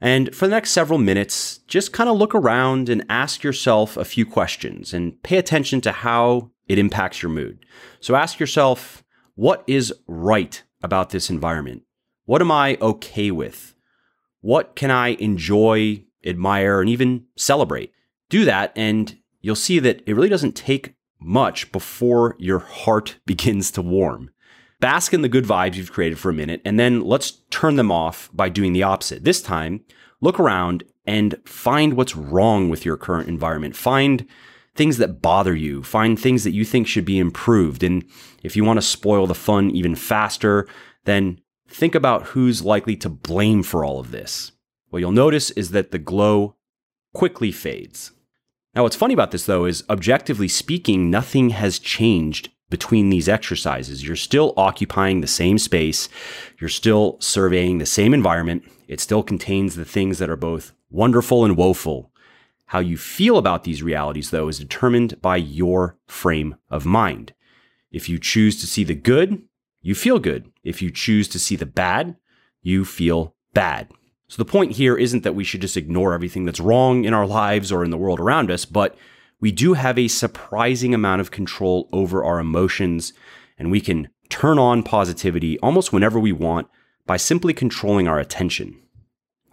and 0.00 0.34
for 0.34 0.46
the 0.46 0.54
next 0.54 0.70
several 0.70 0.98
minutes, 0.98 1.58
just 1.66 1.92
kind 1.92 2.08
of 2.08 2.16
look 2.16 2.34
around 2.34 2.88
and 2.88 3.04
ask 3.08 3.42
yourself 3.42 3.96
a 3.96 4.04
few 4.04 4.24
questions 4.24 4.94
and 4.94 5.20
pay 5.22 5.38
attention 5.38 5.80
to 5.80 5.90
how 5.90 6.50
it 6.68 6.78
impacts 6.78 7.22
your 7.22 7.30
mood. 7.30 7.64
So 7.98 8.14
ask 8.14 8.38
yourself, 8.38 9.02
what 9.34 9.64
is 9.66 9.92
right 10.06 10.62
about 10.82 11.10
this 11.10 11.30
environment? 11.30 11.82
What 12.26 12.42
am 12.42 12.52
I 12.52 12.76
okay 12.80 13.30
with? 13.30 13.74
What 14.40 14.76
can 14.76 14.90
I 14.90 15.08
enjoy, 15.08 16.04
admire, 16.24 16.80
and 16.80 16.88
even 16.88 17.24
celebrate? 17.36 17.92
Do 18.28 18.44
that, 18.44 18.72
and 18.76 19.18
you'll 19.40 19.56
see 19.56 19.78
that 19.78 20.02
it 20.06 20.14
really 20.14 20.28
doesn't 20.28 20.56
take 20.56 20.94
much 21.20 21.72
before 21.72 22.36
your 22.38 22.60
heart 22.60 23.18
begins 23.26 23.70
to 23.72 23.82
warm. 23.82 24.30
Bask 24.80 25.12
in 25.12 25.22
the 25.22 25.28
good 25.28 25.44
vibes 25.44 25.74
you've 25.74 25.92
created 25.92 26.18
for 26.18 26.30
a 26.30 26.34
minute, 26.34 26.62
and 26.64 26.78
then 26.78 27.00
let's 27.00 27.32
turn 27.50 27.76
them 27.76 27.90
off 27.90 28.30
by 28.32 28.48
doing 28.48 28.72
the 28.72 28.84
opposite. 28.84 29.24
This 29.24 29.42
time, 29.42 29.84
look 30.20 30.38
around 30.38 30.84
and 31.04 31.34
find 31.44 31.94
what's 31.94 32.14
wrong 32.14 32.68
with 32.68 32.84
your 32.84 32.96
current 32.96 33.28
environment. 33.28 33.74
Find 33.74 34.26
things 34.74 34.98
that 34.98 35.20
bother 35.20 35.56
you. 35.56 35.82
Find 35.82 36.18
things 36.18 36.44
that 36.44 36.52
you 36.52 36.64
think 36.64 36.86
should 36.86 37.04
be 37.04 37.18
improved. 37.18 37.82
And 37.82 38.04
if 38.44 38.56
you 38.56 38.62
want 38.62 38.76
to 38.76 38.86
spoil 38.86 39.26
the 39.26 39.34
fun 39.34 39.70
even 39.70 39.96
faster, 39.96 40.68
then 41.04 41.40
think 41.68 41.94
about 41.94 42.28
who's 42.28 42.64
likely 42.64 42.96
to 42.96 43.08
blame 43.08 43.62
for 43.62 43.84
all 43.84 44.00
of 44.00 44.10
this. 44.10 44.52
What 44.90 45.00
you'll 45.00 45.12
notice 45.12 45.50
is 45.50 45.70
that 45.70 45.90
the 45.90 45.98
glow 45.98 46.56
quickly 47.12 47.52
fades. 47.52 48.12
Now, 48.74 48.82
what's 48.82 48.96
funny 48.96 49.14
about 49.14 49.30
this, 49.30 49.46
though, 49.46 49.64
is 49.64 49.84
objectively 49.90 50.48
speaking, 50.48 51.10
nothing 51.10 51.50
has 51.50 51.78
changed 51.78 52.50
between 52.70 53.10
these 53.10 53.28
exercises. 53.28 54.06
You're 54.06 54.16
still 54.16 54.52
occupying 54.56 55.20
the 55.20 55.26
same 55.26 55.58
space, 55.58 56.08
you're 56.60 56.68
still 56.68 57.16
surveying 57.20 57.78
the 57.78 57.86
same 57.86 58.12
environment. 58.12 58.64
It 58.86 59.00
still 59.00 59.22
contains 59.22 59.74
the 59.74 59.84
things 59.84 60.18
that 60.18 60.30
are 60.30 60.36
both 60.36 60.72
wonderful 60.90 61.44
and 61.44 61.56
woeful. 61.56 62.12
How 62.66 62.80
you 62.80 62.96
feel 62.98 63.38
about 63.38 63.64
these 63.64 63.82
realities, 63.82 64.30
though, 64.30 64.48
is 64.48 64.58
determined 64.58 65.20
by 65.22 65.36
your 65.36 65.96
frame 66.06 66.56
of 66.70 66.84
mind. 66.84 67.32
If 67.90 68.08
you 68.08 68.18
choose 68.18 68.60
to 68.60 68.66
see 68.66 68.84
the 68.84 68.94
good, 68.94 69.42
you 69.88 69.94
feel 69.94 70.18
good. 70.18 70.52
If 70.62 70.82
you 70.82 70.90
choose 70.90 71.28
to 71.28 71.38
see 71.38 71.56
the 71.56 71.64
bad, 71.64 72.14
you 72.60 72.84
feel 72.84 73.34
bad. 73.54 73.90
So 74.28 74.36
the 74.36 74.44
point 74.44 74.72
here 74.72 74.98
isn't 74.98 75.22
that 75.22 75.34
we 75.34 75.44
should 75.44 75.62
just 75.62 75.78
ignore 75.78 76.12
everything 76.12 76.44
that's 76.44 76.60
wrong 76.60 77.06
in 77.06 77.14
our 77.14 77.26
lives 77.26 77.72
or 77.72 77.82
in 77.82 77.90
the 77.90 77.96
world 77.96 78.20
around 78.20 78.50
us, 78.50 78.66
but 78.66 78.98
we 79.40 79.50
do 79.50 79.72
have 79.72 79.98
a 79.98 80.08
surprising 80.08 80.92
amount 80.92 81.22
of 81.22 81.30
control 81.30 81.88
over 81.90 82.22
our 82.22 82.38
emotions, 82.38 83.14
and 83.58 83.70
we 83.70 83.80
can 83.80 84.10
turn 84.28 84.58
on 84.58 84.82
positivity 84.82 85.58
almost 85.60 85.90
whenever 85.90 86.20
we 86.20 86.32
want 86.32 86.68
by 87.06 87.16
simply 87.16 87.54
controlling 87.54 88.06
our 88.06 88.18
attention. 88.18 88.78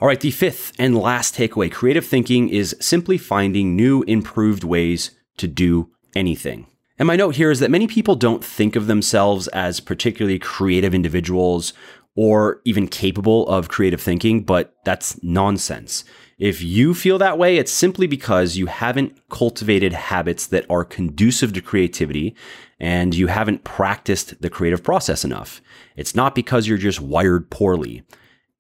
All 0.02 0.08
right, 0.10 0.20
the 0.20 0.32
fifth 0.32 0.74
and 0.78 0.98
last 0.98 1.34
takeaway 1.34 1.72
creative 1.72 2.06
thinking 2.06 2.50
is 2.50 2.76
simply 2.82 3.18
finding 3.18 3.78
new, 3.78 4.04
improved 4.04 4.66
ways 4.66 5.12
to 5.38 5.48
do 5.48 5.92
anything. 6.14 6.68
And 6.98 7.08
my 7.08 7.16
note 7.16 7.36
here 7.36 7.52
is 7.52 7.60
that 7.60 7.72
many 7.72 7.88
people 7.88 8.16
don't 8.16 8.44
think 8.44 8.76
of 8.76 8.88
themselves 8.88 9.48
as 9.50 9.80
particularly 9.80 10.40
creative 10.40 10.94
individuals 10.94 11.74
or 12.16 12.62
even 12.64 12.88
capable 12.88 13.46
of 13.50 13.68
creative 13.68 14.00
thinking, 14.00 14.44
but 14.44 14.74
that's 14.86 15.22
nonsense. 15.22 16.06
If 16.38 16.62
you 16.62 16.94
feel 16.94 17.18
that 17.18 17.38
way, 17.38 17.58
it's 17.58 17.72
simply 17.72 18.08
because 18.08 18.56
you 18.56 18.68
haven't 18.68 19.20
cultivated 19.30 19.92
habits 19.92 20.48
that 20.48 20.66
are 20.70 20.86
conducive 20.86 21.52
to 21.54 21.62
creativity 21.62 22.36
and 22.80 23.14
you 23.14 23.28
haven't 23.28 23.66
practiced 23.66 24.42
the 24.42 24.50
creative 24.50 24.84
process 24.84 25.26
enough. 25.26 25.62
It's 25.98 26.16
not 26.16 26.36
because 26.36 26.68
you're 26.68 26.78
just 26.78 27.02
wired 27.02 27.50
poorly. 27.50 28.04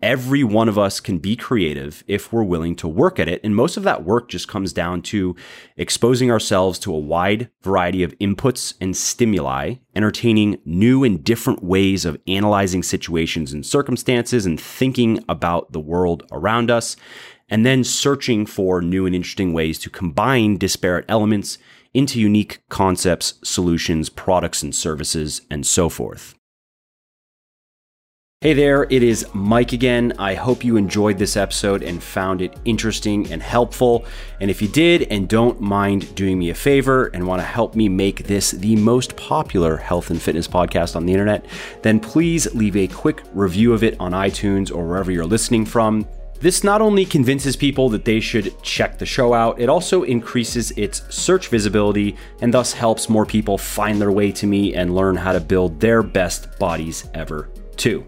Every 0.02 0.44
one 0.44 0.68
of 0.68 0.78
us 0.78 1.00
can 1.00 1.20
be 1.20 1.36
creative 1.36 2.04
if 2.06 2.32
we're 2.32 2.44
willing 2.44 2.76
to 2.78 2.88
work 2.88 3.18
at 3.18 3.30
it. 3.30 3.42
And 3.44 3.56
most 3.56 3.78
of 3.78 3.84
that 3.84 4.04
work 4.04 4.30
just 4.30 4.48
comes 4.48 4.74
down 4.74 5.02
to 5.04 5.36
exposing 5.78 6.30
ourselves 6.30 6.78
to 6.80 6.94
a 6.94 7.00
wide 7.00 7.50
variety 7.62 8.04
of 8.04 8.18
inputs 8.20 8.74
and 8.82 8.96
stimuli, 8.96 9.76
entertaining 9.96 10.60
new 10.66 11.04
and 11.04 11.24
different 11.24 11.64
ways 11.64 12.04
of 12.04 12.20
analyzing 12.28 12.84
situations 12.84 13.54
and 13.54 13.66
circumstances 13.66 14.46
and 14.46 14.60
thinking 14.60 15.24
about 15.30 15.72
the 15.72 15.80
world 15.80 16.28
around 16.32 16.70
us, 16.70 16.98
and 17.48 17.66
then 17.66 17.84
searching 17.84 18.46
for 18.46 18.82
new 18.82 19.06
and 19.06 19.16
interesting 19.16 19.54
ways 19.54 19.80
to 19.80 19.90
combine 19.90 20.58
disparate 20.58 21.06
elements 21.08 21.58
into 21.94 22.20
unique 22.20 22.62
concepts, 22.68 23.36
solutions, 23.44 24.10
products, 24.10 24.62
and 24.62 24.76
services, 24.76 25.42
and 25.50 25.66
so 25.66 25.88
forth. 25.88 26.36
Hey 28.46 28.54
there, 28.54 28.86
it 28.92 29.02
is 29.02 29.26
Mike 29.34 29.74
again. 29.74 30.14
I 30.20 30.36
hope 30.36 30.64
you 30.64 30.78
enjoyed 30.78 31.18
this 31.18 31.36
episode 31.36 31.82
and 31.82 32.04
found 32.04 32.44
it 32.44 32.56
interesting 32.64 33.32
and 33.32 33.42
helpful. 33.42 34.06
And 34.40 34.52
if 34.52 34.62
you 34.62 34.68
did 34.68 35.08
and 35.10 35.28
don't 35.28 35.60
mind 35.60 36.14
doing 36.14 36.38
me 36.38 36.52
a 36.52 36.54
favor 36.54 37.08
and 37.08 37.26
want 37.26 37.42
to 37.42 37.44
help 37.44 37.74
me 37.74 37.90
make 37.90 38.26
this 38.26 38.52
the 38.52 38.76
most 38.76 39.16
popular 39.16 39.78
health 39.78 40.12
and 40.12 40.22
fitness 40.22 40.48
podcast 40.48 40.96
on 40.96 41.08
the 41.08 41.12
internet, 41.12 41.44
then 41.82 42.00
please 42.00 42.54
leave 42.54 42.76
a 42.76 42.88
quick 42.88 43.24
review 43.34 43.74
of 43.74 43.84
it 43.84 44.00
on 44.00 44.12
iTunes 44.12 44.72
or 44.72 44.88
wherever 44.88 45.12
you're 45.12 45.26
listening 45.26 45.66
from. 45.66 46.08
This 46.40 46.64
not 46.64 46.82
only 46.82 47.04
convinces 47.04 47.56
people 47.56 47.90
that 47.90 48.06
they 48.06 48.20
should 48.20 48.62
check 48.62 49.00
the 49.00 49.08
show 49.08 49.34
out, 49.34 49.60
it 49.60 49.70
also 49.70 50.04
increases 50.04 50.70
its 50.78 51.02
search 51.10 51.48
visibility 51.48 52.16
and 52.42 52.54
thus 52.54 52.74
helps 52.74 53.10
more 53.10 53.26
people 53.26 53.58
find 53.58 54.00
their 54.00 54.12
way 54.12 54.32
to 54.34 54.46
me 54.46 54.76
and 54.76 54.94
learn 54.94 55.16
how 55.16 55.34
to 55.34 55.40
build 55.40 55.80
their 55.80 56.04
best 56.04 56.60
bodies 56.60 57.10
ever, 57.16 57.50
too. 57.76 58.06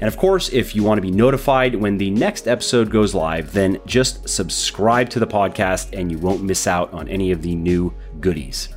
And 0.00 0.08
of 0.08 0.16
course, 0.16 0.48
if 0.50 0.76
you 0.76 0.82
want 0.82 0.98
to 0.98 1.02
be 1.02 1.10
notified 1.10 1.74
when 1.74 1.98
the 1.98 2.10
next 2.10 2.46
episode 2.46 2.90
goes 2.90 3.14
live, 3.14 3.52
then 3.52 3.80
just 3.86 4.28
subscribe 4.28 5.08
to 5.10 5.18
the 5.18 5.26
podcast 5.26 5.98
and 5.98 6.10
you 6.10 6.18
won't 6.18 6.42
miss 6.42 6.66
out 6.66 6.92
on 6.92 7.08
any 7.08 7.32
of 7.32 7.42
the 7.42 7.54
new 7.54 7.92
goodies. 8.20 8.68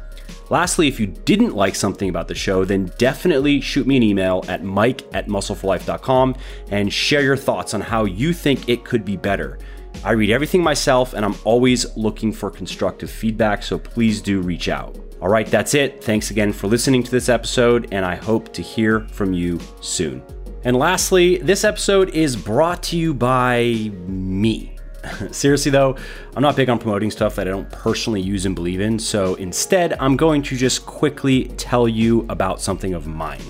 Lastly, 0.49 0.89
if 0.89 0.99
you 0.99 1.07
didn't 1.07 1.55
like 1.55 1.75
something 1.75 2.09
about 2.09 2.27
the 2.27 2.35
show, 2.35 2.65
then 2.65 2.91
definitely 2.97 3.61
shoot 3.61 3.87
me 3.87 3.95
an 3.95 4.03
email 4.03 4.43
at 4.49 4.63
mike 4.63 5.03
at 5.13 5.27
muscleforlife.com 5.27 6.35
and 6.71 6.91
share 6.91 7.21
your 7.21 7.37
thoughts 7.37 7.73
on 7.73 7.79
how 7.79 8.03
you 8.03 8.33
think 8.33 8.67
it 8.67 8.83
could 8.83 9.05
be 9.05 9.15
better. 9.15 9.59
I 10.03 10.11
read 10.11 10.29
everything 10.29 10.61
myself 10.61 11.13
and 11.13 11.23
I'm 11.23 11.35
always 11.45 11.95
looking 11.95 12.33
for 12.33 12.49
constructive 12.49 13.09
feedback, 13.09 13.63
so 13.63 13.79
please 13.79 14.21
do 14.21 14.41
reach 14.41 14.67
out. 14.67 14.97
All 15.21 15.29
right, 15.29 15.47
that's 15.47 15.73
it. 15.73 16.03
Thanks 16.03 16.31
again 16.31 16.51
for 16.51 16.67
listening 16.67 17.03
to 17.03 17.11
this 17.11 17.29
episode, 17.29 17.87
and 17.91 18.03
I 18.03 18.15
hope 18.15 18.51
to 18.53 18.61
hear 18.61 19.01
from 19.09 19.33
you 19.33 19.59
soon. 19.79 20.23
And 20.63 20.77
lastly, 20.77 21.37
this 21.37 21.63
episode 21.63 22.09
is 22.09 22.35
brought 22.35 22.83
to 22.83 22.97
you 22.97 23.15
by 23.15 23.91
me. 24.05 24.75
Seriously, 25.31 25.71
though, 25.71 25.95
I'm 26.35 26.43
not 26.43 26.55
big 26.55 26.69
on 26.69 26.77
promoting 26.77 27.09
stuff 27.09 27.35
that 27.35 27.47
I 27.47 27.51
don't 27.51 27.69
personally 27.71 28.21
use 28.21 28.45
and 28.45 28.53
believe 28.53 28.79
in, 28.79 28.99
so 28.99 29.33
instead, 29.35 29.93
I'm 29.93 30.15
going 30.15 30.43
to 30.43 30.55
just 30.55 30.85
quickly 30.85 31.45
tell 31.57 31.87
you 31.87 32.27
about 32.29 32.61
something 32.61 32.93
of 32.93 33.07
mine. 33.07 33.41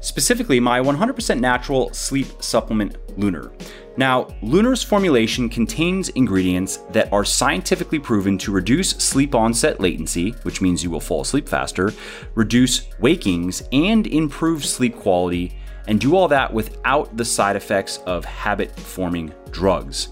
Specifically, 0.00 0.60
my 0.60 0.78
100% 0.78 1.40
natural 1.40 1.92
sleep 1.94 2.42
supplement, 2.42 2.98
Lunar. 3.18 3.50
Now, 3.96 4.28
Lunar's 4.42 4.82
formulation 4.82 5.48
contains 5.48 6.10
ingredients 6.10 6.76
that 6.92 7.12
are 7.12 7.24
scientifically 7.24 7.98
proven 7.98 8.38
to 8.38 8.52
reduce 8.52 8.90
sleep 8.90 9.34
onset 9.34 9.80
latency, 9.80 10.32
which 10.42 10.60
means 10.60 10.84
you 10.84 10.90
will 10.90 11.00
fall 11.00 11.22
asleep 11.22 11.48
faster, 11.48 11.92
reduce 12.34 12.88
wakings, 13.00 13.62
and 13.72 14.06
improve 14.06 14.64
sleep 14.64 14.94
quality 14.94 15.57
and 15.88 15.98
do 15.98 16.14
all 16.14 16.28
that 16.28 16.52
without 16.52 17.16
the 17.16 17.24
side 17.24 17.56
effects 17.56 17.98
of 18.06 18.24
habit 18.24 18.70
forming 18.78 19.34
drugs. 19.50 20.08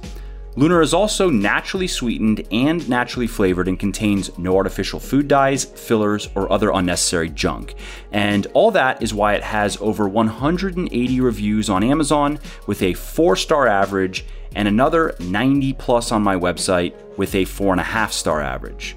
Lunar 0.59 0.81
is 0.81 0.95
also 0.95 1.29
naturally 1.29 1.87
sweetened 1.87 2.49
and 2.51 2.89
naturally 2.89 3.27
flavored 3.27 3.69
and 3.69 3.79
contains 3.79 4.37
no 4.39 4.57
artificial 4.57 4.99
food 4.99 5.29
dyes, 5.29 5.67
fillers, 5.67 6.31
or 6.35 6.51
other 6.51 6.71
unnecessary 6.71 7.29
junk. 7.29 7.75
And 8.11 8.47
all 8.55 8.71
that 8.71 9.03
is 9.03 9.13
why 9.13 9.35
it 9.35 9.43
has 9.43 9.77
over 9.83 10.09
180 10.09 11.21
reviews 11.21 11.69
on 11.69 11.85
Amazon 11.85 12.39
with 12.67 12.81
a 12.81 12.95
4 12.95 13.37
star 13.37 13.67
average 13.67 14.25
and 14.55 14.67
another 14.67 15.15
90 15.21 15.75
plus 15.75 16.11
on 16.11 16.23
my 16.23 16.37
website 16.37 16.95
with 17.19 17.35
a 17.35 17.45
4.5 17.45 18.13
star 18.13 18.41
average. 18.41 18.97